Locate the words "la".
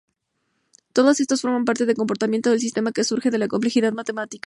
3.37-3.47